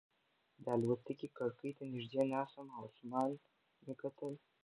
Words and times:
د 0.63 0.65
الوتکې 0.75 1.27
کړکۍ 1.37 1.71
ته 1.77 1.83
نږدې 1.93 2.21
ناست 2.33 2.53
وم 2.55 2.67
او 2.77 2.83
اسمان 2.91 3.31
مې 3.83 3.93
کتل. 4.01 4.33